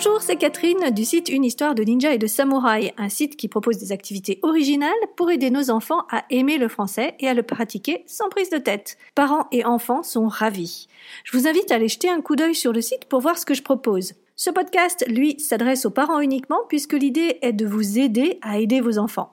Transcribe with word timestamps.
Bonjour, 0.00 0.22
c'est 0.22 0.36
Catherine 0.36 0.90
du 0.92 1.04
site 1.04 1.28
Une 1.28 1.44
histoire 1.44 1.74
de 1.74 1.82
ninja 1.82 2.14
et 2.14 2.18
de 2.18 2.28
samouraï, 2.28 2.92
un 2.98 3.08
site 3.08 3.36
qui 3.36 3.48
propose 3.48 3.78
des 3.78 3.90
activités 3.90 4.38
originales 4.42 4.92
pour 5.16 5.28
aider 5.28 5.50
nos 5.50 5.70
enfants 5.70 6.06
à 6.08 6.24
aimer 6.30 6.56
le 6.56 6.68
français 6.68 7.16
et 7.18 7.26
à 7.26 7.34
le 7.34 7.42
pratiquer 7.42 8.04
sans 8.06 8.28
prise 8.28 8.48
de 8.48 8.58
tête. 8.58 8.96
Parents 9.16 9.48
et 9.50 9.64
enfants 9.64 10.04
sont 10.04 10.28
ravis. 10.28 10.86
Je 11.24 11.36
vous 11.36 11.48
invite 11.48 11.72
à 11.72 11.74
aller 11.74 11.88
jeter 11.88 12.08
un 12.08 12.20
coup 12.20 12.36
d'œil 12.36 12.54
sur 12.54 12.72
le 12.72 12.80
site 12.80 13.06
pour 13.06 13.18
voir 13.18 13.38
ce 13.38 13.44
que 13.44 13.54
je 13.54 13.62
propose. 13.64 14.12
Ce 14.36 14.50
podcast, 14.50 15.04
lui, 15.08 15.40
s'adresse 15.40 15.84
aux 15.84 15.90
parents 15.90 16.20
uniquement 16.20 16.60
puisque 16.68 16.92
l'idée 16.92 17.38
est 17.42 17.52
de 17.52 17.66
vous 17.66 17.98
aider 17.98 18.38
à 18.40 18.60
aider 18.60 18.80
vos 18.80 19.00
enfants. 19.00 19.32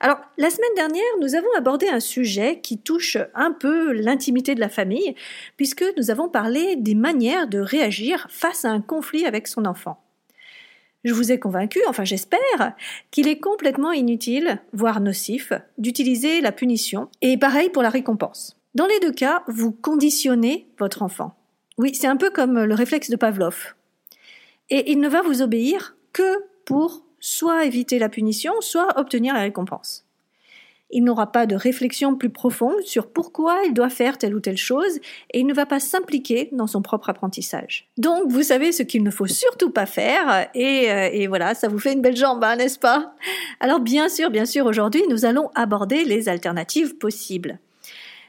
Alors, 0.00 0.18
la 0.36 0.50
semaine 0.50 0.74
dernière, 0.76 1.02
nous 1.20 1.34
avons 1.34 1.52
abordé 1.56 1.88
un 1.88 2.00
sujet 2.00 2.60
qui 2.60 2.78
touche 2.78 3.16
un 3.34 3.52
peu 3.52 3.92
l'intimité 3.92 4.54
de 4.54 4.60
la 4.60 4.68
famille, 4.68 5.14
puisque 5.56 5.84
nous 5.96 6.10
avons 6.10 6.28
parlé 6.28 6.76
des 6.76 6.94
manières 6.94 7.48
de 7.48 7.58
réagir 7.58 8.26
face 8.30 8.64
à 8.64 8.70
un 8.70 8.80
conflit 8.80 9.26
avec 9.26 9.48
son 9.48 9.64
enfant. 9.64 10.02
Je 11.04 11.14
vous 11.14 11.30
ai 11.30 11.38
convaincu, 11.38 11.80
enfin 11.88 12.04
j'espère, 12.04 12.74
qu'il 13.10 13.28
est 13.28 13.38
complètement 13.38 13.92
inutile, 13.92 14.60
voire 14.72 15.00
nocif, 15.00 15.52
d'utiliser 15.78 16.40
la 16.40 16.52
punition, 16.52 17.08
et 17.22 17.36
pareil 17.36 17.70
pour 17.70 17.82
la 17.82 17.90
récompense. 17.90 18.56
Dans 18.74 18.86
les 18.86 19.00
deux 19.00 19.12
cas, 19.12 19.42
vous 19.46 19.72
conditionnez 19.72 20.68
votre 20.78 21.02
enfant. 21.02 21.34
Oui, 21.78 21.94
c'est 21.94 22.08
un 22.08 22.16
peu 22.16 22.30
comme 22.30 22.64
le 22.64 22.74
réflexe 22.74 23.10
de 23.10 23.16
Pavlov. 23.16 23.74
Et 24.70 24.90
il 24.90 25.00
ne 25.00 25.08
va 25.08 25.22
vous 25.22 25.42
obéir 25.42 25.96
que 26.12 26.44
pour 26.64 27.04
soit 27.20 27.64
éviter 27.64 27.98
la 27.98 28.08
punition, 28.08 28.52
soit 28.60 28.98
obtenir 28.98 29.34
la 29.34 29.40
récompense. 29.40 30.04
Il 30.90 31.04
n'aura 31.04 31.30
pas 31.32 31.44
de 31.44 31.54
réflexion 31.54 32.16
plus 32.16 32.30
profonde 32.30 32.80
sur 32.82 33.08
pourquoi 33.08 33.58
il 33.66 33.74
doit 33.74 33.90
faire 33.90 34.16
telle 34.16 34.34
ou 34.34 34.40
telle 34.40 34.56
chose 34.56 34.96
et 35.32 35.40
il 35.40 35.46
ne 35.46 35.52
va 35.52 35.66
pas 35.66 35.80
s'impliquer 35.80 36.48
dans 36.52 36.66
son 36.66 36.80
propre 36.80 37.10
apprentissage. 37.10 37.88
Donc 37.98 38.30
vous 38.30 38.42
savez 38.42 38.72
ce 38.72 38.82
qu'il 38.82 39.02
ne 39.02 39.10
faut 39.10 39.26
surtout 39.26 39.70
pas 39.70 39.84
faire 39.84 40.48
et, 40.54 40.90
euh, 40.90 41.28
voilà, 41.28 41.54
ça 41.54 41.68
vous 41.68 41.78
fait 41.78 41.92
une 41.92 42.00
belle 42.00 42.16
jambe, 42.16 42.42
hein, 42.42 42.56
n'est-ce 42.56 42.78
pas? 42.78 43.14
Alors 43.60 43.80
bien 43.80 44.08
sûr, 44.08 44.30
bien 44.30 44.46
sûr, 44.46 44.64
aujourd'hui 44.64 45.02
nous 45.10 45.26
allons 45.26 45.50
aborder 45.54 46.04
les 46.04 46.30
alternatives 46.30 46.96
possibles. 46.96 47.58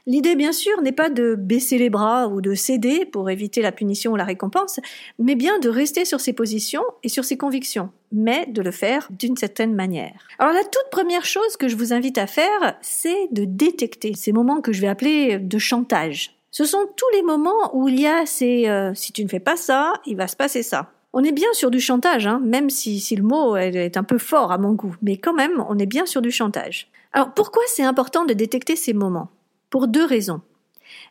L'idée, 0.06 0.34
bien 0.34 0.52
sûr, 0.52 0.80
n'est 0.82 0.92
pas 0.92 1.10
de 1.10 1.34
baisser 1.34 1.78
les 1.78 1.90
bras 1.90 2.28
ou 2.28 2.40
de 2.40 2.54
céder 2.54 3.04
pour 3.04 3.30
éviter 3.30 3.62
la 3.62 3.70
punition 3.70 4.12
ou 4.12 4.16
la 4.16 4.24
récompense, 4.24 4.80
mais 5.18 5.34
bien 5.34 5.58
de 5.58 5.68
rester 5.68 6.04
sur 6.04 6.20
ses 6.20 6.32
positions 6.32 6.82
et 7.02 7.08
sur 7.08 7.24
ses 7.24 7.36
convictions, 7.36 7.90
mais 8.12 8.46
de 8.46 8.62
le 8.62 8.70
faire 8.70 9.08
d'une 9.10 9.36
certaine 9.36 9.74
manière. 9.74 10.26
Alors 10.38 10.52
la 10.52 10.64
toute 10.64 10.90
première 10.90 11.24
chose 11.24 11.56
que 11.56 11.68
je 11.68 11.76
vous 11.76 11.92
invite 11.92 12.18
à 12.18 12.26
faire, 12.26 12.76
c'est 12.80 13.28
de 13.32 13.44
détecter 13.44 14.14
ces 14.14 14.32
moments 14.32 14.60
que 14.60 14.72
je 14.72 14.80
vais 14.80 14.88
appeler 14.88 15.38
de 15.38 15.58
chantage. 15.58 16.36
Ce 16.50 16.64
sont 16.64 16.88
tous 16.96 17.08
les 17.12 17.22
moments 17.22 17.74
où 17.74 17.88
il 17.88 18.00
y 18.00 18.06
a 18.06 18.26
ces 18.26 18.68
euh, 18.68 18.92
si 18.94 19.12
tu 19.12 19.22
ne 19.22 19.28
fais 19.28 19.40
pas 19.40 19.56
ça, 19.56 19.94
il 20.06 20.16
va 20.16 20.26
se 20.26 20.36
passer 20.36 20.62
ça. 20.62 20.92
On 21.12 21.24
est 21.24 21.32
bien 21.32 21.52
sur 21.52 21.70
du 21.70 21.80
chantage, 21.80 22.26
hein, 22.26 22.40
même 22.44 22.70
si, 22.70 23.00
si 23.00 23.16
le 23.16 23.22
mot 23.22 23.56
est 23.56 23.96
un 23.96 24.04
peu 24.04 24.18
fort 24.18 24.52
à 24.52 24.58
mon 24.58 24.74
goût, 24.74 24.94
mais 25.02 25.16
quand 25.16 25.34
même, 25.34 25.64
on 25.68 25.78
est 25.78 25.86
bien 25.86 26.06
sur 26.06 26.22
du 26.22 26.30
chantage. 26.30 26.88
Alors 27.12 27.34
pourquoi 27.34 27.62
c'est 27.66 27.82
important 27.82 28.24
de 28.24 28.32
détecter 28.32 28.76
ces 28.76 28.92
moments? 28.92 29.28
Pour 29.70 29.88
deux 29.88 30.04
raisons. 30.04 30.40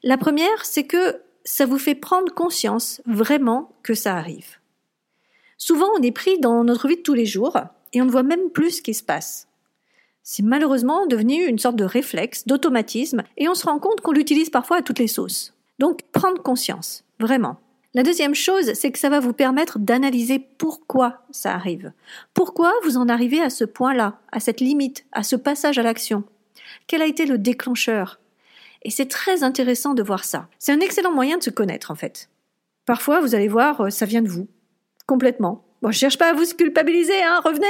La 0.04 0.18
première, 0.18 0.64
c'est 0.64 0.86
que 0.86 1.22
ça 1.44 1.66
vous 1.66 1.78
fait 1.78 1.96
prendre 1.96 2.34
conscience 2.34 3.02
vraiment 3.06 3.72
que 3.84 3.94
ça 3.94 4.16
arrive. 4.16 4.60
Souvent, 5.60 5.90
on 5.98 6.02
est 6.02 6.12
pris 6.12 6.40
dans 6.40 6.64
notre 6.64 6.88
vie 6.88 6.96
de 6.96 7.02
tous 7.02 7.14
les 7.14 7.28
jours 7.28 7.58
et 7.94 8.02
on 8.02 8.06
ne 8.06 8.12
voit 8.12 8.24
même 8.24 8.50
plus 8.50 8.78
ce 8.78 8.82
qui 8.82 8.94
se 8.96 9.04
passe. 9.04 9.48
C'est 10.24 10.42
malheureusement 10.42 11.06
devenu 11.06 11.46
une 11.46 11.60
sorte 11.60 11.76
de 11.76 11.84
réflexe, 11.84 12.48
d'automatisme, 12.48 13.24
et 13.38 13.50
on 13.50 13.56
se 13.56 13.66
rend 13.66 13.80
compte 13.80 14.02
qu'on 14.02 14.12
l'utilise 14.12 14.50
parfois 14.50 14.78
à 14.78 14.82
toutes 14.82 15.00
les 15.00 15.08
sauces. 15.08 15.54
Donc, 15.80 16.02
prendre 16.12 16.42
conscience, 16.42 17.04
vraiment. 17.20 17.58
La 17.94 18.04
deuxième 18.04 18.36
chose, 18.36 18.74
c'est 18.74 18.92
que 18.92 19.00
ça 19.00 19.10
va 19.10 19.20
vous 19.20 19.34
permettre 19.34 19.80
d'analyser 19.80 20.40
pourquoi 20.40 21.24
ça 21.32 21.54
arrive. 21.54 21.92
Pourquoi 22.34 22.72
vous 22.84 22.98
en 22.98 23.10
arrivez 23.10 23.42
à 23.42 23.50
ce 23.50 23.66
point-là, 23.66 24.20
à 24.32 24.40
cette 24.40 24.62
limite, 24.62 25.06
à 25.12 25.24
ce 25.24 25.36
passage 25.36 25.78
à 25.78 25.84
l'action? 25.84 26.24
Quel 26.88 27.02
a 27.02 27.08
été 27.08 27.26
le 27.26 27.38
déclencheur? 27.38 28.20
Et 28.84 28.92
c'est 28.92 29.08
très 29.08 29.44
intéressant 29.44 29.94
de 29.94 30.04
voir 30.04 30.24
ça. 30.24 30.48
C'est 30.60 30.72
un 30.72 30.80
excellent 30.80 31.12
moyen 31.12 31.38
de 31.38 31.44
se 31.44 31.50
connaître, 31.50 31.92
en 31.92 31.96
fait. 31.96 32.30
Parfois, 32.86 33.20
vous 33.20 33.36
allez 33.36 33.48
voir, 33.48 33.82
euh, 33.82 33.90
ça 33.90 34.06
vient 34.06 34.22
de 34.22 34.30
vous. 34.30 34.48
Complètement. 35.10 35.64
Bon, 35.82 35.90
je 35.90 35.98
cherche 35.98 36.20
pas 36.20 36.30
à 36.30 36.34
vous 36.34 36.46
culpabiliser, 36.56 37.20
hein, 37.24 37.42
revenez. 37.44 37.66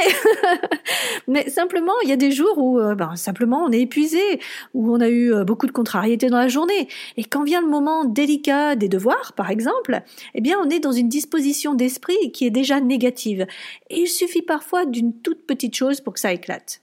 Mais 1.30 1.50
simplement, 1.50 1.94
il 2.04 2.10
y 2.10 2.12
a 2.12 2.18
des 2.18 2.32
jours 2.32 2.58
où, 2.58 2.82
euh, 2.82 2.96
ben, 2.96 3.16
simplement, 3.16 3.64
on 3.64 3.72
est 3.72 3.80
épuisé, 3.80 4.42
où 4.74 4.94
on 4.94 5.00
a 5.00 5.08
eu 5.08 5.34
euh, 5.34 5.46
beaucoup 5.46 5.66
de 5.66 5.72
contrariétés 5.72 6.28
dans 6.28 6.38
la 6.38 6.50
journée. 6.50 6.90
Et 7.16 7.24
quand 7.24 7.46
vient 7.46 7.62
le 7.62 7.70
moment 7.70 8.04
délicat 8.04 8.76
des 8.76 8.90
devoirs, 8.90 9.32
par 9.38 9.52
exemple, 9.52 10.02
eh 10.36 10.42
bien, 10.42 10.60
on 10.62 10.70
est 10.70 10.82
dans 10.82 10.92
une 10.92 11.08
disposition 11.08 11.76
d'esprit 11.76 12.34
qui 12.34 12.46
est 12.46 12.52
déjà 12.52 12.82
négative. 12.82 13.48
Et 13.90 14.02
il 14.02 14.08
suffit 14.08 14.42
parfois 14.42 14.86
d'une 14.86 15.14
toute 15.14 15.48
petite 15.48 15.76
chose 15.76 16.02
pour 16.02 16.16
que 16.16 16.20
ça 16.20 16.34
éclate. 16.34 16.82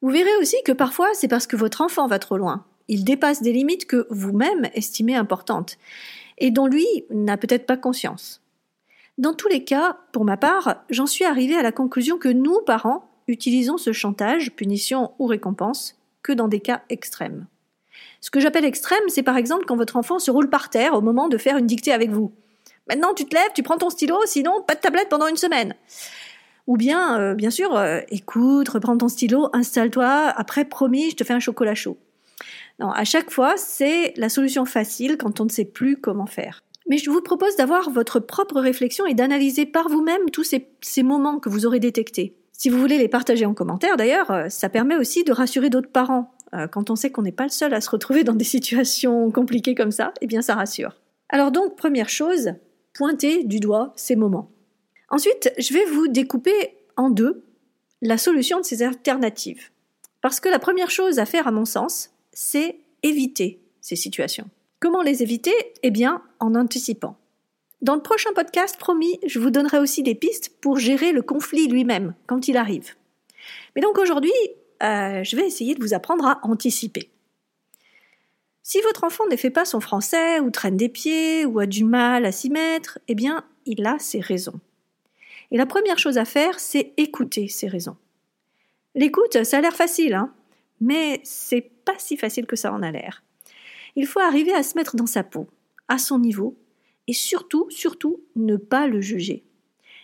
Vous 0.00 0.10
verrez 0.10 0.36
aussi 0.40 0.58
que 0.64 0.70
parfois, 0.70 1.08
c'est 1.14 1.26
parce 1.26 1.48
que 1.48 1.56
votre 1.56 1.80
enfant 1.80 2.06
va 2.06 2.20
trop 2.20 2.36
loin. 2.36 2.64
Il 2.86 3.02
dépasse 3.02 3.42
des 3.42 3.52
limites 3.52 3.86
que 3.86 4.06
vous-même 4.10 4.68
estimez 4.74 5.16
importantes 5.16 5.76
et 6.38 6.52
dont 6.52 6.68
lui 6.68 6.86
n'a 7.10 7.36
peut-être 7.36 7.66
pas 7.66 7.76
conscience. 7.76 8.41
Dans 9.18 9.34
tous 9.34 9.48
les 9.48 9.64
cas, 9.64 9.98
pour 10.12 10.24
ma 10.24 10.36
part, 10.36 10.76
j'en 10.88 11.06
suis 11.06 11.24
arrivée 11.24 11.56
à 11.56 11.62
la 11.62 11.72
conclusion 11.72 12.16
que 12.16 12.28
nous, 12.28 12.60
parents, 12.64 13.10
utilisons 13.28 13.76
ce 13.76 13.92
chantage, 13.92 14.52
punition 14.52 15.12
ou 15.18 15.26
récompense, 15.26 15.98
que 16.22 16.32
dans 16.32 16.48
des 16.48 16.60
cas 16.60 16.82
extrêmes. 16.88 17.46
Ce 18.20 18.30
que 18.30 18.40
j'appelle 18.40 18.64
extrême, 18.64 19.02
c'est 19.08 19.22
par 19.22 19.36
exemple 19.36 19.64
quand 19.66 19.76
votre 19.76 19.96
enfant 19.96 20.18
se 20.18 20.30
roule 20.30 20.48
par 20.48 20.70
terre 20.70 20.94
au 20.94 21.02
moment 21.02 21.28
de 21.28 21.36
faire 21.36 21.58
une 21.58 21.66
dictée 21.66 21.92
avec 21.92 22.10
vous. 22.10 22.32
Maintenant, 22.88 23.12
tu 23.14 23.26
te 23.26 23.34
lèves, 23.34 23.50
tu 23.54 23.62
prends 23.62 23.76
ton 23.76 23.90
stylo, 23.90 24.16
sinon 24.26 24.62
pas 24.62 24.74
de 24.74 24.80
tablette 24.80 25.08
pendant 25.08 25.26
une 25.26 25.36
semaine. 25.36 25.74
Ou 26.66 26.76
bien, 26.76 27.20
euh, 27.20 27.34
bien 27.34 27.50
sûr, 27.50 27.76
euh, 27.76 28.00
écoute, 28.08 28.68
reprends 28.70 28.96
ton 28.96 29.08
stylo, 29.08 29.50
installe-toi, 29.52 30.32
après 30.36 30.64
promis, 30.64 31.10
je 31.10 31.16
te 31.16 31.24
fais 31.24 31.34
un 31.34 31.40
chocolat 31.40 31.74
chaud. 31.74 31.98
Non, 32.78 32.90
à 32.90 33.04
chaque 33.04 33.30
fois, 33.30 33.56
c'est 33.56 34.14
la 34.16 34.28
solution 34.28 34.64
facile 34.64 35.16
quand 35.18 35.40
on 35.40 35.44
ne 35.44 35.50
sait 35.50 35.64
plus 35.64 35.96
comment 35.96 36.26
faire. 36.26 36.62
Mais 36.88 36.98
je 36.98 37.10
vous 37.10 37.22
propose 37.22 37.56
d'avoir 37.56 37.90
votre 37.90 38.20
propre 38.20 38.60
réflexion 38.60 39.06
et 39.06 39.14
d'analyser 39.14 39.66
par 39.66 39.88
vous-même 39.88 40.30
tous 40.30 40.44
ces, 40.44 41.02
moments 41.02 41.38
que 41.38 41.48
vous 41.48 41.66
aurez 41.66 41.80
détectés. 41.80 42.36
Si 42.52 42.68
vous 42.68 42.78
voulez 42.78 42.98
les 42.98 43.08
partager 43.08 43.46
en 43.46 43.54
commentaire, 43.54 43.96
d'ailleurs, 43.96 44.30
euh, 44.30 44.48
ça 44.48 44.68
permet 44.68 44.96
aussi 44.96 45.24
de 45.24 45.32
rassurer 45.32 45.70
d'autres 45.70 45.90
parents. 45.90 46.32
Euh, 46.54 46.66
quand 46.66 46.90
on 46.90 46.96
sait 46.96 47.10
qu'on 47.10 47.22
n'est 47.22 47.32
pas 47.32 47.44
le 47.44 47.50
seul 47.50 47.74
à 47.74 47.80
se 47.80 47.90
retrouver 47.90 48.24
dans 48.24 48.34
des 48.34 48.44
situations 48.44 49.30
compliquées 49.30 49.74
comme 49.74 49.90
ça, 49.90 50.12
eh 50.20 50.26
bien 50.26 50.42
ça 50.42 50.54
rassure. 50.54 50.96
Alors 51.28 51.50
donc, 51.50 51.76
première 51.76 52.08
chose, 52.08 52.52
pointez 52.94 53.44
du 53.44 53.58
doigt 53.58 53.92
ces 53.96 54.16
moments. 54.16 54.50
Ensuite, 55.08 55.52
je 55.58 55.72
vais 55.72 55.84
vous 55.86 56.08
découper 56.08 56.76
en 56.96 57.10
deux 57.10 57.44
la 58.00 58.18
solution 58.18 58.58
de 58.58 58.64
ces 58.64 58.82
alternatives. 58.82 59.70
Parce 60.20 60.40
que 60.40 60.48
la 60.48 60.58
première 60.58 60.90
chose 60.90 61.18
à 61.18 61.26
faire, 61.26 61.46
à 61.46 61.52
mon 61.52 61.64
sens, 61.64 62.10
c'est 62.32 62.78
éviter 63.02 63.60
ces 63.80 63.96
situations. 63.96 64.48
Comment 64.80 65.02
les 65.02 65.22
éviter? 65.22 65.52
Eh 65.82 65.90
bien, 65.90 66.22
en 66.42 66.54
anticipant. 66.54 67.16
Dans 67.80 67.94
le 67.94 68.02
prochain 68.02 68.32
podcast, 68.34 68.76
promis, 68.78 69.18
je 69.26 69.38
vous 69.38 69.50
donnerai 69.50 69.78
aussi 69.78 70.02
des 70.02 70.14
pistes 70.14 70.50
pour 70.60 70.78
gérer 70.78 71.12
le 71.12 71.22
conflit 71.22 71.68
lui-même 71.68 72.14
quand 72.26 72.48
il 72.48 72.56
arrive. 72.56 72.94
Mais 73.74 73.82
donc 73.82 73.98
aujourd'hui, 73.98 74.32
euh, 74.82 75.24
je 75.24 75.36
vais 75.36 75.46
essayer 75.46 75.74
de 75.74 75.82
vous 75.82 75.94
apprendre 75.94 76.26
à 76.26 76.40
anticiper. 76.42 77.10
Si 78.62 78.80
votre 78.82 79.02
enfant 79.04 79.24
ne 79.30 79.36
fait 79.36 79.50
pas 79.50 79.64
son 79.64 79.80
français, 79.80 80.38
ou 80.38 80.50
traîne 80.50 80.76
des 80.76 80.88
pieds, 80.88 81.44
ou 81.44 81.58
a 81.58 81.66
du 81.66 81.84
mal 81.84 82.24
à 82.24 82.32
s'y 82.32 82.50
mettre, 82.50 83.00
eh 83.08 83.14
bien, 83.14 83.44
il 83.66 83.84
a 83.86 83.98
ses 83.98 84.20
raisons. 84.20 84.60
Et 85.50 85.56
la 85.56 85.66
première 85.66 85.98
chose 85.98 86.18
à 86.18 86.24
faire, 86.24 86.60
c'est 86.60 86.92
écouter 86.96 87.48
ses 87.48 87.66
raisons. 87.66 87.96
L'écoute, 88.94 89.42
ça 89.42 89.58
a 89.58 89.60
l'air 89.60 89.74
facile, 89.74 90.14
hein 90.14 90.32
mais 90.82 91.20
c'est 91.22 91.70
pas 91.84 91.94
si 91.98 92.16
facile 92.16 92.46
que 92.46 92.56
ça 92.56 92.72
en 92.72 92.82
a 92.82 92.90
l'air. 92.90 93.22
Il 93.94 94.06
faut 94.06 94.20
arriver 94.20 94.52
à 94.52 94.62
se 94.62 94.76
mettre 94.76 94.96
dans 94.96 95.06
sa 95.06 95.22
peau, 95.22 95.46
à 95.92 95.98
son 95.98 96.18
niveau, 96.18 96.56
et 97.06 97.12
surtout, 97.12 97.66
surtout, 97.68 98.22
ne 98.34 98.56
pas 98.56 98.86
le 98.86 99.02
juger. 99.02 99.44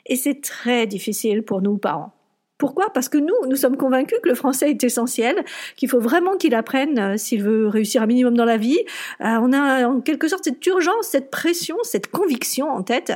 Et 0.05 0.17
c'est 0.17 0.43
très 0.43 0.87
difficile 0.87 1.43
pour 1.43 1.63
nous 1.63 1.79
parents. 1.79 2.13
Pourquoi? 2.59 2.93
Parce 2.93 3.09
que 3.09 3.17
nous, 3.17 3.35
nous 3.49 3.57
sommes 3.57 3.79
convaincus 3.79 4.19
que 4.23 4.29
le 4.29 4.35
français 4.35 4.69
est 4.69 4.85
essentiel, 4.85 5.43
qu'il 5.77 5.89
faut 5.89 6.01
vraiment 6.01 6.37
qu'il 6.37 6.55
apprenne 6.55 6.99
euh, 6.99 7.17
s'il 7.17 7.43
veut 7.43 7.69
réussir 7.69 8.03
un 8.03 8.07
minimum 8.07 8.37
dans 8.37 8.45
la 8.45 8.59
vie. 8.59 8.81
Euh, 9.23 9.39
on 9.41 9.55
a 9.55 9.87
en 9.87 10.03
quelque 10.03 10.29
sorte 10.29 10.45
cette 10.45 10.67
urgence, 10.67 11.07
cette 11.07 11.31
pression, 11.31 11.77
cette 11.85 12.09
conviction 12.09 12.69
en 12.69 12.83
tête. 12.83 13.15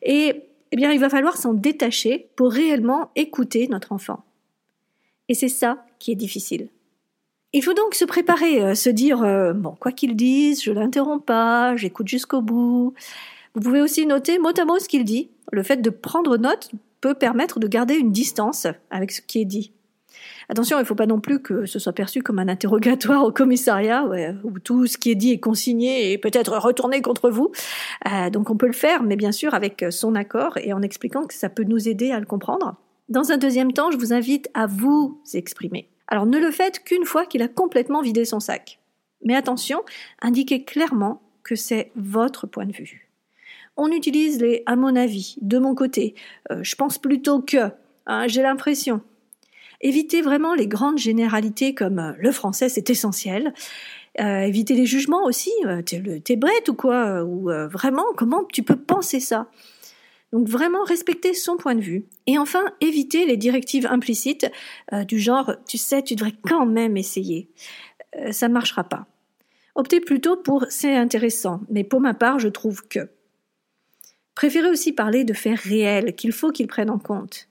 Et 0.00 0.44
eh 0.72 0.76
bien, 0.76 0.90
il 0.92 1.00
va 1.00 1.10
falloir 1.10 1.36
s'en 1.36 1.52
détacher 1.52 2.30
pour 2.36 2.52
réellement 2.52 3.10
écouter 3.16 3.68
notre 3.68 3.92
enfant. 3.92 4.24
Et 5.28 5.34
c'est 5.34 5.48
ça 5.48 5.84
qui 5.98 6.12
est 6.12 6.16
difficile. 6.16 6.70
Il 7.56 7.62
faut 7.62 7.72
donc 7.72 7.94
se 7.94 8.04
préparer, 8.04 8.60
euh, 8.60 8.74
se 8.74 8.90
dire 8.90 9.22
euh, 9.22 9.52
bon, 9.52 9.76
quoi 9.78 9.92
qu'il 9.92 10.16
dise, 10.16 10.60
je 10.64 10.72
l'interromps 10.72 11.24
pas, 11.24 11.76
j'écoute 11.76 12.08
jusqu'au 12.08 12.42
bout. 12.42 12.94
Vous 13.54 13.60
pouvez 13.60 13.80
aussi 13.80 14.06
noter 14.06 14.40
mot 14.40 14.50
à 14.58 14.64
mot 14.64 14.80
ce 14.80 14.88
qu'il 14.88 15.04
dit. 15.04 15.30
Le 15.52 15.62
fait 15.62 15.76
de 15.76 15.88
prendre 15.88 16.36
note 16.36 16.72
peut 17.00 17.14
permettre 17.14 17.60
de 17.60 17.68
garder 17.68 17.94
une 17.94 18.10
distance 18.10 18.66
avec 18.90 19.12
ce 19.12 19.20
qui 19.20 19.40
est 19.40 19.44
dit. 19.44 19.72
Attention, 20.48 20.78
il 20.78 20.80
ne 20.80 20.84
faut 20.84 20.96
pas 20.96 21.06
non 21.06 21.20
plus 21.20 21.40
que 21.40 21.64
ce 21.64 21.78
soit 21.78 21.92
perçu 21.92 22.22
comme 22.22 22.40
un 22.40 22.48
interrogatoire 22.48 23.22
au 23.22 23.30
commissariat 23.30 24.04
où 24.42 24.58
tout 24.58 24.88
ce 24.88 24.98
qui 24.98 25.12
est 25.12 25.14
dit 25.14 25.30
est 25.30 25.38
consigné 25.38 26.10
et 26.10 26.18
peut-être 26.18 26.58
retourné 26.58 27.02
contre 27.02 27.30
vous. 27.30 27.52
Euh, 28.10 28.30
donc 28.30 28.50
on 28.50 28.56
peut 28.56 28.66
le 28.66 28.72
faire, 28.72 29.04
mais 29.04 29.14
bien 29.14 29.30
sûr 29.30 29.54
avec 29.54 29.84
son 29.90 30.16
accord 30.16 30.58
et 30.58 30.72
en 30.72 30.82
expliquant 30.82 31.24
que 31.24 31.34
ça 31.34 31.50
peut 31.50 31.64
nous 31.64 31.88
aider 31.88 32.10
à 32.10 32.18
le 32.18 32.26
comprendre. 32.26 32.74
Dans 33.08 33.30
un 33.30 33.36
deuxième 33.36 33.72
temps, 33.72 33.92
je 33.92 33.96
vous 33.96 34.12
invite 34.12 34.50
à 34.54 34.66
vous 34.66 35.20
exprimer. 35.34 35.88
Alors 36.08 36.26
ne 36.26 36.38
le 36.38 36.50
faites 36.50 36.84
qu'une 36.84 37.04
fois 37.04 37.26
qu'il 37.26 37.42
a 37.42 37.48
complètement 37.48 38.02
vidé 38.02 38.24
son 38.24 38.40
sac. 38.40 38.78
Mais 39.22 39.34
attention, 39.34 39.82
indiquez 40.20 40.64
clairement 40.64 41.22
que 41.42 41.56
c'est 41.56 41.90
votre 41.96 42.46
point 42.46 42.66
de 42.66 42.72
vue. 42.72 43.08
On 43.76 43.90
utilise 43.90 44.40
les 44.40 44.62
à 44.66 44.76
mon 44.76 44.94
avis, 44.94 45.36
de 45.40 45.58
mon 45.58 45.74
côté, 45.74 46.14
euh, 46.50 46.60
je 46.62 46.76
pense 46.76 46.98
plutôt 46.98 47.40
que, 47.40 47.70
hein, 48.06 48.26
j'ai 48.28 48.42
l'impression. 48.42 49.00
Évitez 49.80 50.22
vraiment 50.22 50.54
les 50.54 50.68
grandes 50.68 50.98
généralités 50.98 51.74
comme 51.74 51.98
euh, 51.98 52.12
le 52.18 52.30
français 52.32 52.68
c'est 52.68 52.90
essentiel. 52.90 53.52
Euh, 54.20 54.40
évitez 54.40 54.74
les 54.74 54.86
jugements 54.86 55.24
aussi, 55.24 55.50
t'es 56.24 56.36
brette 56.36 56.68
ou 56.68 56.74
quoi, 56.74 57.24
ou 57.24 57.50
vraiment 57.68 58.04
comment 58.16 58.44
tu 58.44 58.62
peux 58.62 58.76
penser 58.76 59.18
ça? 59.18 59.48
Donc 60.34 60.48
vraiment 60.48 60.84
respecter 60.84 61.32
son 61.32 61.56
point 61.56 61.74
de 61.74 61.80
vue. 61.80 62.04
Et 62.26 62.36
enfin, 62.36 62.64
éviter 62.82 63.24
les 63.24 63.38
directives 63.38 63.86
implicites 63.86 64.50
du 65.08 65.18
genre 65.18 65.54
tu 65.66 65.78
sais, 65.78 66.02
tu 66.02 66.16
devrais 66.16 66.34
quand 66.46 66.66
même 66.66 66.98
essayer. 66.98 67.48
ça 68.30 68.48
ne 68.48 68.52
marchera 68.52 68.84
pas. 68.84 69.06
Optez 69.74 70.00
plutôt 70.00 70.36
pour 70.36 70.66
c'est 70.68 70.94
intéressant, 70.94 71.60
mais 71.70 71.84
pour 71.84 72.00
ma 72.00 72.14
part, 72.14 72.38
je 72.38 72.48
trouve 72.48 72.86
que. 72.86 73.10
Préférez 74.34 74.68
aussi 74.68 74.92
parler 74.92 75.24
de 75.24 75.32
faits 75.32 75.58
réels 75.60 76.14
qu'il 76.14 76.32
faut 76.32 76.50
qu'ils 76.50 76.66
prennent 76.66 76.90
en 76.90 76.98
compte. 76.98 77.48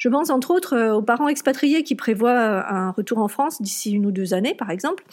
Je 0.00 0.08
pense 0.08 0.30
entre 0.30 0.50
autres 0.50 0.72
euh, 0.74 0.94
aux 0.94 1.02
parents 1.02 1.28
expatriés 1.28 1.82
qui 1.82 1.94
prévoient 1.94 2.30
euh, 2.30 2.62
un 2.66 2.90
retour 2.90 3.18
en 3.18 3.28
France 3.28 3.60
d'ici 3.60 3.92
une 3.92 4.06
ou 4.06 4.12
deux 4.12 4.32
années, 4.32 4.54
par 4.54 4.70
exemple. 4.70 5.04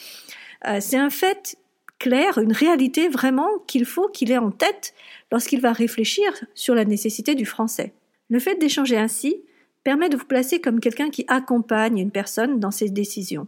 Euh, 0.66 0.78
c'est 0.80 0.96
un 0.96 1.10
fait 1.10 1.58
clair, 1.98 2.38
une 2.38 2.52
réalité 2.52 3.08
vraiment 3.08 3.58
qu'il 3.66 3.84
faut 3.84 4.08
qu'il 4.08 4.30
ait 4.30 4.38
en 4.38 4.50
tête 4.50 4.94
lorsqu'il 5.30 5.60
va 5.60 5.72
réfléchir 5.72 6.32
sur 6.54 6.74
la 6.74 6.84
nécessité 6.84 7.34
du 7.34 7.46
français. 7.46 7.92
Le 8.30 8.38
fait 8.38 8.56
d'échanger 8.56 8.96
ainsi 8.96 9.42
permet 9.84 10.08
de 10.08 10.16
vous 10.16 10.24
placer 10.24 10.60
comme 10.60 10.80
quelqu'un 10.80 11.10
qui 11.10 11.24
accompagne 11.28 11.98
une 11.98 12.10
personne 12.10 12.60
dans 12.60 12.70
ses 12.70 12.90
décisions. 12.90 13.46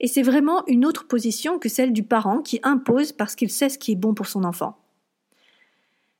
Et 0.00 0.06
c'est 0.06 0.22
vraiment 0.22 0.66
une 0.66 0.86
autre 0.86 1.06
position 1.06 1.58
que 1.58 1.68
celle 1.68 1.92
du 1.92 2.02
parent 2.02 2.40
qui 2.40 2.60
impose 2.62 3.12
parce 3.12 3.34
qu'il 3.34 3.50
sait 3.50 3.68
ce 3.68 3.78
qui 3.78 3.92
est 3.92 3.96
bon 3.96 4.14
pour 4.14 4.26
son 4.26 4.44
enfant. 4.44 4.78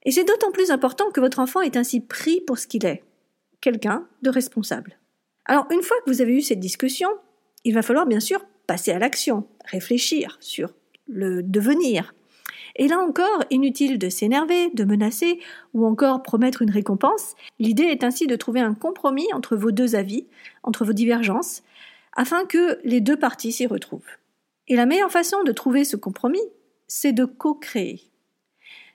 Et 0.05 0.11
c'est 0.11 0.25
d'autant 0.25 0.51
plus 0.51 0.71
important 0.71 1.11
que 1.11 1.21
votre 1.21 1.39
enfant 1.39 1.61
est 1.63 1.77
ainsi 1.77 2.01
pris 2.01 2.41
pour 2.43 2.59
ce 2.59 2.67
qu'il 2.67 2.85
est, 2.85 3.03
quelqu'un 3.61 4.07
de 4.23 4.31
responsable. 4.31 4.99
Alors 5.47 5.67
une 5.71 5.83
fois 5.83 5.97
que 6.05 6.11
vous 6.11 6.21
avez 6.21 6.37
eu 6.37 6.43
cette 6.43 6.61
discussion, 6.61 7.09
il 7.65 7.75
va 7.75 7.83
falloir 7.83 8.07
bien 8.07 8.21
sûr 8.21 8.45
passer 8.67 8.93
à 8.93 8.99
l'action, 8.99 9.47
réfléchir 9.65 10.37
sur 10.41 10.75
le 11.11 11.43
devenir. 11.43 12.15
Et 12.77 12.89
là 12.89 12.99
encore, 12.99 13.45
inutile 13.51 13.99
de 13.99 14.09
s'énerver, 14.09 14.71
de 14.71 14.85
menacer 14.85 15.41
ou 15.75 15.87
encore 15.87 16.23
promettre 16.23 16.63
une 16.63 16.71
récompense, 16.71 17.35
l'idée 17.59 17.85
est 17.85 18.05
ainsi 18.05 18.27
de 18.27 18.37
trouver 18.37 18.61
un 18.61 18.75
compromis 18.75 19.27
entre 19.33 19.57
vos 19.57 19.73
deux 19.73 19.97
avis, 19.97 20.27
entre 20.63 20.85
vos 20.85 20.93
divergences, 20.93 21.63
afin 22.15 22.45
que 22.45 22.79
les 22.85 23.01
deux 23.01 23.17
parties 23.17 23.53
s'y 23.53 23.67
retrouvent. 23.67 24.17
Et 24.69 24.77
la 24.77 24.87
meilleure 24.87 25.11
façon 25.11 25.43
de 25.43 25.53
trouver 25.53 25.85
ce 25.85 25.97
compromis, 25.97 26.39
c'est 26.87 27.13
de 27.13 27.25
co-créer. 27.25 28.01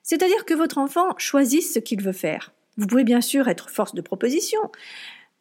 C'est-à-dire 0.04 0.46
que 0.46 0.54
votre 0.54 0.78
enfant 0.78 1.10
choisisse 1.18 1.74
ce 1.74 1.80
qu'il 1.80 2.02
veut 2.02 2.14
faire. 2.14 2.54
Vous 2.78 2.88
pouvez 2.88 3.04
bien 3.04 3.22
sûr 3.22 3.48
être 3.48 3.70
force 3.70 3.96
de 3.96 4.02
proposition. 4.02 4.60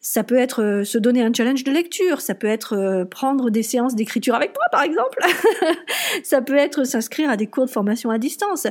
Ça 0.07 0.23
peut 0.23 0.37
être 0.37 0.61
euh, 0.61 0.83
se 0.83 0.99
donner 0.99 1.23
un 1.23 1.33
challenge 1.33 1.63
de 1.63 1.71
lecture, 1.71 2.21
ça 2.21 2.35
peut 2.35 2.45
être 2.45 2.73
euh, 2.73 3.05
prendre 3.05 3.49
des 3.49 3.63
séances 3.63 3.95
d'écriture 3.95 4.35
avec 4.35 4.53
moi 4.53 4.63
par 4.71 4.83
exemple, 4.83 5.17
ça 6.23 6.43
peut 6.43 6.53
être 6.53 6.83
s'inscrire 6.83 7.31
à 7.31 7.37
des 7.37 7.47
cours 7.47 7.65
de 7.65 7.71
formation 7.71 8.11
à 8.11 8.19
distance. 8.19 8.67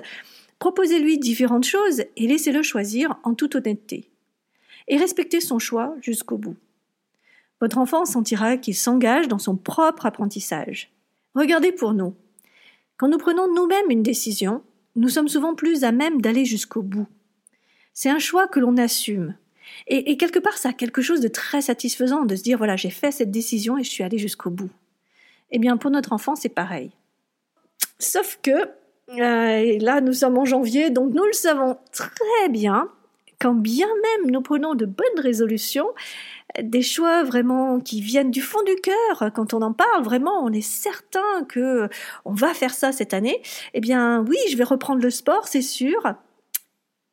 Proposez-lui 0.61 1.19
différentes 1.19 1.65
choses 1.65 2.05
et 2.17 2.29
laissez-le 2.29 2.63
choisir 2.63 3.19
en 3.25 3.35
toute 3.35 3.57
honnêteté. 3.57 4.13
Et 4.87 4.97
respectez 4.97 5.41
son 5.41 5.59
choix 5.59 5.97
jusqu'au 6.01 6.39
bout. 6.39 6.55
Votre 7.61 7.79
enfant 7.79 8.05
sentira 8.05 8.57
qu'il 8.57 8.77
s'engage 8.77 9.27
dans 9.27 9.41
son 9.41 9.57
propre 9.57 10.07
apprentissage. 10.07 10.93
Regardez 11.35 11.73
pour 11.73 11.95
nous. 11.95 12.15
Quand 12.97 13.09
nous 13.09 13.19
prenons 13.19 13.53
nous-mêmes 13.53 13.91
une 13.91 14.05
décision, 14.05 14.63
nous 14.95 15.09
sommes 15.09 15.29
souvent 15.29 15.57
plus 15.57 15.83
à 15.83 15.91
même 15.91 16.23
d'aller 16.23 16.45
jusqu'au 16.45 16.83
bout. 16.83 17.09
C'est 17.93 18.11
un 18.11 18.21
choix 18.21 18.47
que 18.47 18.61
l'on 18.61 18.77
assume. 18.77 19.35
Et, 19.87 20.17
quelque 20.17 20.39
part, 20.39 20.57
ça 20.57 20.71
a 20.71 20.73
quelque 20.73 21.03
chose 21.03 21.21
de 21.21 21.29
très 21.29 21.61
satisfaisant 21.61 22.25
de 22.25 22.37
se 22.37 22.43
dire, 22.43 22.59
voilà, 22.59 22.77
j'ai 22.77 22.91
fait 22.91 23.11
cette 23.11 23.31
décision 23.31 23.79
et 23.79 23.85
je 23.85 23.91
suis 23.91 24.03
allé 24.03 24.19
jusqu'au 24.19 24.51
bout. 24.51 24.71
Eh 25.51 25.59
bien, 25.59 25.77
pour 25.77 25.91
notre 25.91 26.13
enfant, 26.13 26.35
c'est 26.37 26.49
pareil. 26.49 26.91
Sauf 27.99 28.39
que, 28.43 28.51
euh, 28.51 29.79
là, 29.81 30.01
nous 30.01 30.13
sommes 30.13 30.39
en 30.39 30.45
janvier, 30.45 30.91
donc 30.91 31.13
nous 31.13 31.25
le 31.25 31.33
savons 31.33 31.77
très 31.93 32.49
bien, 32.49 32.89
quand 33.41 33.55
bien 33.55 33.87
même 33.87 34.31
nous 34.31 34.41
prenons 34.41 34.75
de 34.75 34.87
bonnes 34.87 35.21
résolutions, 35.21 35.89
des 36.63 36.83
choix 36.83 37.25
vraiment 37.25 37.81
qui 37.81 38.01
viennent 38.01 38.31
du 38.31 38.41
fond 38.41 38.63
du 38.63 38.75
cœur, 38.77 39.31
quand 39.35 39.55
on 39.55 39.63
en 39.63 39.73
parle, 39.73 40.03
vraiment, 40.03 40.43
on 40.43 40.53
est 40.53 40.67
certain 40.67 41.45
que 41.49 41.89
on 42.25 42.33
va 42.33 42.55
faire 42.55 42.73
ça 42.73 42.93
cette 42.93 43.13
année, 43.13 43.43
eh 43.75 43.81
bien 43.81 44.25
oui, 44.27 44.37
je 44.51 44.57
vais 44.57 44.65
reprendre 44.65 45.03
le 45.03 45.11
sport, 45.11 45.47
c'est 45.47 45.63
sûr. 45.63 46.15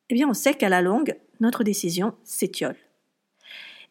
Eh 0.10 0.14
bien, 0.14 0.28
on 0.28 0.34
sait 0.34 0.54
qu'à 0.54 0.70
la 0.70 0.82
longue, 0.82 1.16
notre 1.42 1.64
décision 1.64 2.14
s'étiole. 2.24 2.78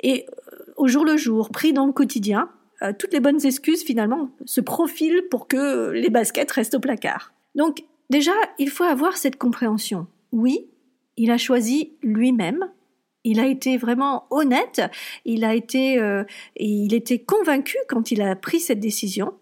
Et 0.02 0.26
euh, 0.26 0.56
au 0.76 0.88
jour 0.88 1.04
le 1.04 1.16
jour, 1.16 1.50
pris 1.50 1.72
dans 1.72 1.86
le 1.86 1.92
quotidien, 1.92 2.50
euh, 2.82 2.92
toutes 2.98 3.12
les 3.12 3.20
bonnes 3.20 3.44
excuses 3.44 3.84
finalement 3.84 4.30
se 4.46 4.62
profilent 4.62 5.24
pour 5.30 5.46
que 5.46 5.90
les 5.90 6.08
baskets 6.08 6.50
restent 6.50 6.76
au 6.76 6.80
placard. 6.80 7.34
Donc 7.54 7.84
déjà, 8.08 8.32
il 8.58 8.70
faut 8.70 8.84
avoir 8.84 9.18
cette 9.18 9.36
compréhension. 9.36 10.06
Oui, 10.32 10.70
il 11.18 11.30
a 11.30 11.36
choisi 11.36 11.92
lui-même 12.02 12.70
il 13.24 13.40
a 13.40 13.46
été 13.46 13.76
vraiment 13.76 14.26
honnête, 14.30 14.82
il 15.24 15.44
a 15.44 15.54
été, 15.54 15.98
euh, 15.98 16.24
il 16.56 16.94
était 16.94 17.18
convaincu 17.18 17.76
quand 17.88 18.10
il 18.10 18.22
a 18.22 18.34
pris 18.36 18.60
cette 18.60 18.80
décision. 18.80 19.34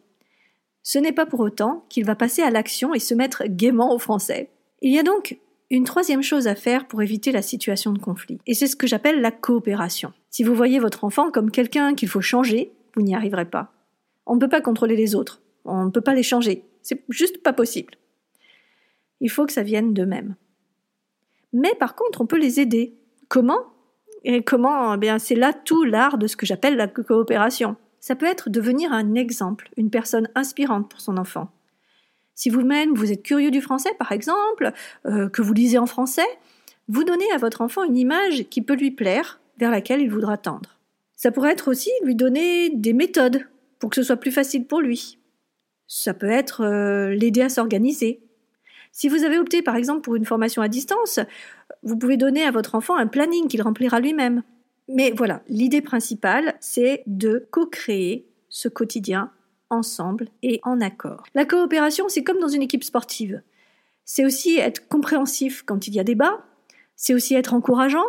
Ce 0.83 0.99
n'est 0.99 1.13
pas 1.13 1.27
pour 1.27 1.41
autant 1.41 1.85
qu'il 1.89 2.05
va 2.05 2.17
passer 2.17 2.43
à 2.43 2.51
l'action 2.51 2.95
et 2.95 2.99
se 2.99 3.15
mettre 3.15 3.45
gaiement 3.47 3.95
au 3.95 3.99
français. 3.99 4.51
Il 4.81 4.93
y 4.93 4.99
a 4.99 5.03
donc 5.03 5.39
une 5.71 5.85
troisième 5.85 6.23
chose 6.23 6.47
à 6.47 6.55
faire 6.55 6.87
pour 6.87 7.03
éviter 7.03 7.33
la 7.33 7.43
situation 7.43 7.93
de 7.93 7.99
conflit, 7.99 8.39
et 8.47 8.55
c'est 8.55 8.67
ce 8.67 8.77
que 8.77 8.87
j'appelle 8.87 9.21
la 9.21 9.31
coopération. 9.31 10.13
Si 10.31 10.45
vous 10.45 10.55
voyez 10.55 10.79
votre 10.79 11.05
enfant 11.05 11.31
comme 11.31 11.51
quelqu'un 11.51 11.95
qu'il 11.95 12.09
faut 12.09 12.21
changer, 12.21 12.73
vous 12.95 13.03
n'y 13.03 13.15
arriverez 13.15 13.45
pas. 13.45 13.73
On 14.27 14.35
ne 14.35 14.41
peut 14.41 14.49
pas 14.49 14.61
contrôler 14.61 14.97
les 14.97 15.15
autres, 15.15 15.43
on 15.65 15.85
ne 15.85 15.91
peut 15.91 16.01
pas 16.01 16.15
les 16.15 16.23
changer, 16.23 16.65
c'est 16.83 17.05
juste 17.09 17.43
pas 17.43 17.53
possible. 17.53 17.95
Il 19.21 19.31
faut 19.31 19.47
que 19.47 19.53
ça 19.53 19.63
vienne 19.63 19.95
d'eux-mêmes. 19.95 20.37
Mais 21.53 21.75
par 21.79 21.95
contre, 21.95 22.21
on 22.21 22.27
peut 22.27 22.39
les 22.39 22.61
aider 22.61 22.95
Comment? 23.29 23.61
Et 24.25 24.43
comment? 24.43 24.95
Eh 24.95 24.97
bien, 24.97 25.19
c'est 25.19 25.35
là 25.35 25.53
tout 25.53 25.85
l'art 25.85 26.19
de 26.19 26.27
ce 26.27 26.37
que 26.37 26.47
j'appelle 26.47 26.77
la 26.77 26.89
coopération. 26.89 27.77
Ça 28.01 28.17
peut 28.17 28.27
être 28.27 28.49
devenir 28.49 28.93
un 28.93 29.15
exemple, 29.15 29.71
une 29.77 29.91
personne 29.91 30.29
inspirante 30.35 30.89
pour 30.89 31.01
son 31.01 31.19
enfant. 31.19 31.51
Si 32.39 32.51
vous-même 32.51 32.95
vous 32.95 33.11
êtes 33.11 33.25
curieux 33.25 33.51
du 33.51 33.61
français, 33.61 33.91
par 33.99 34.13
exemple, 34.13 34.73
euh, 35.07 35.29
que 35.29 35.43
vous 35.43 35.53
lisez 35.53 35.79
en 35.79 35.87
français, 35.87 36.29
vous 36.87 37.03
donnez 37.03 37.29
à 37.33 37.39
votre 37.39 37.63
enfant 37.63 37.83
une 37.83 37.97
image 37.97 38.45
qui 38.49 38.63
peut 38.63 38.77
lui 38.77 38.93
plaire, 38.93 39.41
vers 39.59 39.73
laquelle 39.73 40.01
il 40.01 40.09
voudra 40.09 40.37
tendre. 40.37 40.79
Ça 41.17 41.33
pourrait 41.33 41.51
être 41.51 41.67
aussi 41.67 41.91
lui 42.05 42.15
donner 42.15 42.71
des 42.71 42.93
méthodes 42.93 43.45
pour 43.81 43.91
que 43.91 43.97
ce 43.97 44.05
soit 44.05 44.19
plus 44.19 44.31
facile 44.31 44.67
pour 44.67 44.81
lui. 44.81 45.19
Ça 45.89 46.15
peut 46.15 46.31
être 46.31 46.63
euh, 46.63 47.13
l'aider 47.13 47.43
à 47.43 47.49
s'organiser, 47.49 48.21
si 48.93 49.09
vous 49.09 49.25
avez 49.25 49.39
opté 49.39 49.63
par 49.63 49.77
exemple 49.77 50.03
pour 50.03 50.15
une 50.17 50.25
formation 50.25 50.63
à 50.63 50.69
distance, 50.69 51.21
vous 51.83 51.97
pouvez 51.97 52.17
donner 52.17 52.45
à 52.45 52.51
votre 52.51 52.75
enfant 52.75 52.97
un 52.97 53.07
planning 53.07 53.49
qu'il 53.49 53.63
remplira 53.63 54.01
lui-même. 54.01 54.43
Mais 54.89 55.11
voilà, 55.11 55.43
l'idée 55.49 55.83
principale, 55.83 56.55
c'est 56.61 57.03
de 57.07 57.47
co-créer 57.51 58.27
ce 58.49 58.69
quotidien 58.69 59.31
ensemble 59.71 60.29
et 60.43 60.61
en 60.63 60.81
accord. 60.81 61.25
La 61.35 61.45
coopération, 61.45 62.09
c'est 62.09 62.25
comme 62.25 62.39
dans 62.39 62.49
une 62.49 62.63
équipe 62.63 62.85
sportive. 62.85 63.43
C'est 64.05 64.25
aussi 64.25 64.57
être 64.57 64.89
compréhensif 64.89 65.63
quand 65.67 65.87
il 65.87 65.95
y 65.95 66.01
a 66.01 66.05
débat, 66.05 66.45
c'est 66.97 67.15
aussi 67.15 67.35
être 67.35 67.55
encourageant, 67.55 68.07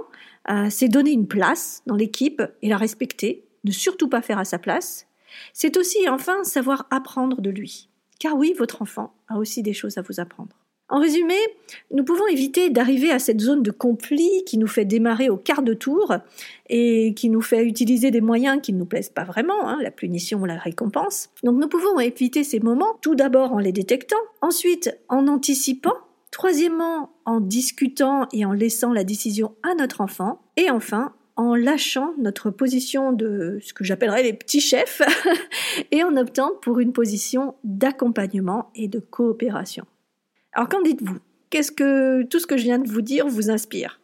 euh, 0.50 0.68
c'est 0.70 0.88
donner 0.88 1.12
une 1.12 1.28
place 1.28 1.84
dans 1.86 1.96
l'équipe 1.96 2.42
et 2.62 2.70
la 2.70 2.78
respecter, 2.78 3.46
ne 3.64 3.72
surtout 3.72 4.08
pas 4.10 4.22
faire 4.22 4.40
à 4.40 4.46
sa 4.46 4.58
place. 4.58 5.08
C'est 5.54 5.78
aussi 5.78 6.10
enfin 6.10 6.44
savoir 6.44 6.88
apprendre 6.90 7.42
de 7.42 7.50
lui. 7.50 7.90
Car 8.20 8.36
oui, 8.36 8.54
votre 8.58 8.82
enfant 8.82 9.14
a 9.28 9.38
aussi 9.38 9.62
des 9.62 9.74
choses 9.74 9.98
à 9.98 10.02
vous 10.02 10.20
apprendre. 10.20 10.56
En 10.90 11.00
résumé, 11.00 11.36
nous 11.92 12.04
pouvons 12.04 12.26
éviter 12.28 12.72
d'arriver 12.72 13.12
à 13.12 13.20
cette 13.20 13.42
zone 13.42 13.62
de 13.62 13.70
conflit 13.70 14.44
qui 14.48 14.58
nous 14.58 14.68
fait 14.68 14.86
démarrer 14.86 15.30
au 15.30 15.38
quart 15.38 15.62
de 15.62 15.76
tour 15.76 16.16
et 16.68 17.14
qui 17.14 17.30
nous 17.30 17.42
fait 17.42 17.64
utiliser 17.64 18.10
des 18.10 18.22
moyens 18.22 18.60
qui 18.60 18.74
ne 18.74 18.80
nous 18.80 18.86
plaisent 18.86 19.10
pas 19.10 19.24
vraiment, 19.24 19.68
hein, 19.68 19.78
la 19.84 19.92
punition 19.92 20.42
ou 20.42 20.46
la 20.46 20.58
récompense. 20.58 21.30
Donc 21.44 21.60
nous 21.60 21.68
pouvons 21.68 22.00
éviter 22.00 22.44
ces 22.44 22.60
moments 22.60 22.98
tout 23.02 23.14
d'abord 23.14 23.54
en 23.54 23.60
les 23.60 23.72
détectant, 23.72 24.18
ensuite 24.42 24.98
en 25.10 25.28
anticipant, 25.28 25.94
troisièmement 26.32 27.12
en 27.26 27.40
discutant 27.40 28.28
et 28.34 28.44
en 28.44 28.52
laissant 28.52 28.92
la 28.92 29.04
décision 29.04 29.54
à 29.62 29.76
notre 29.76 30.02
enfant, 30.02 30.42
et 30.58 30.72
enfin 30.72 31.14
en 31.36 31.54
lâchant 31.56 32.14
notre 32.18 32.50
position 32.50 33.14
de 33.14 33.60
ce 33.62 33.74
que 33.74 33.84
j'appellerais 33.84 34.24
les 34.24 34.34
petits 34.34 34.60
chefs 34.60 35.04
et 35.92 36.04
en 36.04 36.18
optant 36.18 36.52
pour 36.62 36.80
une 36.80 36.94
position 36.94 37.54
d'accompagnement 37.64 38.72
et 38.76 38.88
de 38.88 39.00
coopération. 39.00 39.86
Alors 40.54 40.70
qu'en 40.70 40.82
dites-vous? 40.82 41.20
Qu'est-ce 41.50 41.72
que 41.72 42.24
tout 42.24 42.40
ce 42.40 42.48
que 42.48 42.58
je 42.58 42.64
viens 42.64 42.80
de 42.80 42.90
vous 42.90 43.02
dire 43.02 43.28
vous 43.28 43.50
inspire? 43.50 44.00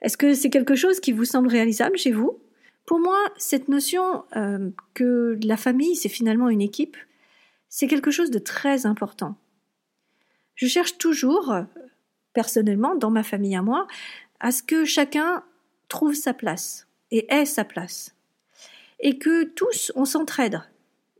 Est-ce 0.00 0.16
que 0.16 0.34
c'est 0.34 0.50
quelque 0.50 0.74
chose 0.74 1.00
qui 1.00 1.12
vous 1.12 1.24
semble 1.24 1.48
réalisable 1.48 1.96
chez 1.96 2.12
vous? 2.12 2.38
Pour 2.86 2.98
moi, 2.98 3.18
cette 3.36 3.68
notion 3.68 4.24
euh, 4.36 4.70
que 4.94 5.38
la 5.44 5.56
famille, 5.56 5.94
c'est 5.96 6.08
finalement 6.08 6.48
une 6.48 6.60
équipe, 6.60 6.96
c'est 7.68 7.86
quelque 7.86 8.10
chose 8.10 8.30
de 8.30 8.38
très 8.38 8.86
important. 8.86 9.36
Je 10.56 10.66
cherche 10.66 10.98
toujours, 10.98 11.54
personnellement, 12.34 12.96
dans 12.96 13.10
ma 13.10 13.22
famille 13.22 13.56
à 13.56 13.62
moi, 13.62 13.86
à 14.40 14.50
ce 14.50 14.62
que 14.62 14.84
chacun 14.84 15.42
trouve 15.88 16.14
sa 16.14 16.34
place 16.34 16.86
et 17.10 17.32
ait 17.32 17.46
sa 17.46 17.64
place. 17.64 18.14
Et 19.00 19.18
que 19.18 19.44
tous, 19.44 19.92
on 19.94 20.04
s'entraide. 20.04 20.60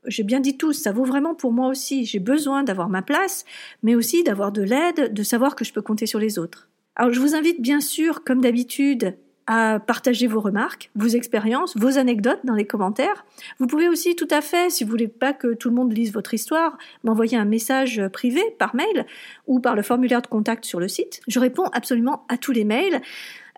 J'ai 0.07 0.25
bien 0.25 0.41
dit 0.41 0.57
tous, 0.57 0.73
ça 0.73 0.93
vaut 0.93 1.05
vraiment 1.05 1.35
pour 1.35 1.53
moi 1.53 1.69
aussi. 1.69 2.05
J'ai 2.05 2.19
besoin 2.19 2.65
d'avoir 2.65 2.89
ma 2.89 3.03
place, 3.03 3.45
mais 3.83 3.95
aussi 3.95 4.25
d'avoir 4.25 4.53
de 4.53 4.63
l'aide, 4.63 5.13
de 5.13 5.23
savoir 5.23 5.55
que 5.55 5.65
je 5.65 5.73
peux 5.73 5.83
compter 5.83 6.07
sur 6.07 6.19
les 6.19 6.39
autres. 6.39 6.69
Alors 6.97 7.13
je 7.13 7.21
vous 7.21 7.35
invite 7.35 7.61
bien 7.61 7.81
sûr, 7.81 8.25
comme 8.25 8.41
d'habitude, 8.41 9.17
à 9.47 9.81
partager 9.81 10.27
vos 10.27 10.41
remarques, 10.41 10.91
vos 10.95 11.09
expériences, 11.09 11.77
vos 11.77 11.99
anecdotes 11.99 12.41
dans 12.45 12.55
les 12.55 12.67
commentaires. 12.67 13.25
Vous 13.59 13.67
pouvez 13.67 13.89
aussi 13.89 14.15
tout 14.15 14.29
à 14.31 14.41
fait, 14.41 14.71
si 14.71 14.85
vous 14.85 14.91
voulez 14.91 15.09
pas 15.09 15.33
que 15.33 15.55
tout 15.55 15.69
le 15.69 15.75
monde 15.75 15.93
lise 15.93 16.13
votre 16.13 16.35
histoire, 16.35 16.79
m'envoyer 17.05 17.37
un 17.37 17.45
message 17.45 18.01
privé 18.13 18.41
par 18.59 18.75
mail 18.75 19.07
ou 19.47 19.61
par 19.61 19.75
le 19.75 19.83
formulaire 19.83 20.23
de 20.23 20.27
contact 20.27 20.65
sur 20.65 20.81
le 20.81 20.89
site. 20.89 21.21
Je 21.29 21.41
réponds 21.41 21.67
absolument 21.73 22.25
à 22.29 22.37
tous 22.37 22.53
les 22.53 22.65
mails. 22.65 23.01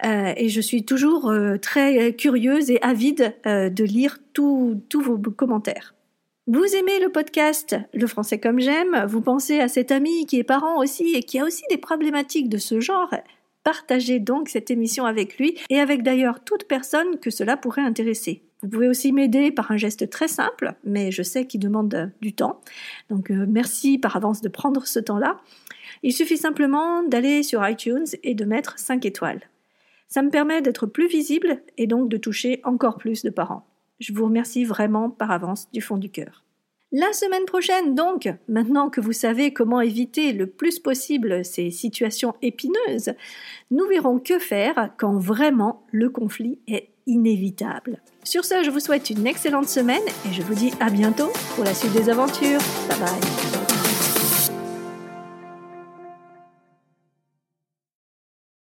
Euh, 0.05 0.33
et 0.37 0.49
je 0.49 0.61
suis 0.61 0.85
toujours 0.85 1.31
euh, 1.31 1.57
très 1.57 2.13
curieuse 2.15 2.69
et 2.71 2.83
avide 2.83 3.35
euh, 3.47 3.71
de 3.71 3.85
lire 3.85 4.19
tous 4.33 4.83
vos 4.93 5.19
commentaires. 5.31 5.94
Vous 6.47 6.77
aimez 6.77 7.01
le 7.01 7.09
podcast 7.09 7.75
Le 7.95 8.07
français 8.07 8.39
comme 8.39 8.61
j'aime, 8.61 9.07
vous 9.09 9.23
pensez 9.23 9.61
à 9.61 9.69
cet 9.69 9.91
ami 9.91 10.27
qui 10.27 10.39
est 10.39 10.45
parent 10.45 10.79
aussi 10.79 11.15
et 11.15 11.23
qui 11.23 11.39
a 11.39 11.45
aussi 11.45 11.63
des 11.71 11.79
problématiques 11.79 12.51
de 12.51 12.59
ce 12.59 12.81
genre, 12.81 13.15
Partagez 13.65 14.21
donc 14.21 14.51
cette 14.51 14.71
émission 14.71 15.07
avec 15.07 15.39
lui 15.39 15.59
et 15.71 15.81
avec 15.81 16.03
d'ailleurs 16.03 16.45
toute 16.45 16.65
personne 16.65 17.19
que 17.19 17.31
cela 17.31 17.57
pourrait 17.57 17.81
intéresser. 17.81 18.43
Vous 18.63 18.69
pouvez 18.69 18.89
aussi 18.89 19.11
m'aider 19.11 19.53
par 19.53 19.71
un 19.71 19.79
geste 19.79 20.11
très 20.11 20.29
simple, 20.29 20.75
mais 20.85 21.11
je 21.11 21.23
sais 21.23 21.47
qu'il 21.47 21.61
demande 21.61 22.13
du 22.21 22.35
temps. 22.35 22.61
Donc 23.09 23.31
euh, 23.31 23.47
merci 23.49 23.97
par 23.97 24.15
avance 24.15 24.43
de 24.43 24.51
prendre 24.51 24.87
ce 24.87 25.01
temps-là. 25.01 25.41
Il 26.03 26.13
suffit 26.13 26.37
simplement 26.37 27.03
d'aller 27.03 27.43
sur 27.43 27.67
iTunes 27.67 28.07
et 28.23 28.35
de 28.35 28.45
mettre 28.45 28.79
5 28.79 29.07
étoiles. 29.07 29.41
Ça 30.09 30.21
me 30.21 30.31
permet 30.31 30.61
d'être 30.61 30.85
plus 30.85 31.09
visible 31.09 31.63
et 31.79 31.87
donc 31.87 32.11
de 32.11 32.19
toucher 32.19 32.61
encore 32.65 32.99
plus 32.99 33.23
de 33.23 33.31
parents. 33.31 33.67
Je 34.01 34.13
vous 34.13 34.25
remercie 34.25 34.65
vraiment 34.65 35.11
par 35.11 35.31
avance 35.31 35.69
du 35.73 35.81
fond 35.81 35.97
du 35.97 36.11
cœur. 36.11 36.45
La 36.97 37.13
semaine 37.13 37.45
prochaine, 37.45 37.97
donc, 37.97 38.29
maintenant 38.47 38.89
que 38.89 39.01
vous 39.01 39.13
savez 39.13 39.53
comment 39.53 39.81
éviter 39.81 40.33
le 40.33 40.47
plus 40.47 40.79
possible 40.79 41.45
ces 41.45 41.73
situations 41.73 42.35
épineuses, 42.41 43.15
nous 43.73 43.87
verrons 43.89 44.21
que 44.21 44.39
faire 44.39 44.91
quand 44.97 45.19
vraiment 45.19 45.85
le 45.91 46.09
conflit 46.09 46.61
est 46.69 46.91
inévitable. 47.07 48.01
Sur 48.23 48.45
ce, 48.45 48.63
je 48.63 48.71
vous 48.71 48.81
souhaite 48.81 49.11
une 49.11 49.27
excellente 49.27 49.69
semaine 49.69 50.03
et 50.29 50.33
je 50.33 50.43
vous 50.43 50.55
dis 50.55 50.73
à 50.79 50.89
bientôt 50.89 51.33
pour 51.57 51.65
la 51.65 51.75
suite 51.75 51.93
des 51.95 52.09
aventures. 52.09 52.61
Bye 52.89 53.01
bye. 53.01 53.54